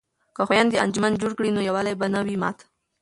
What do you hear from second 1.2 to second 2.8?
جوړ کړي نو یووالی به نه وي مات.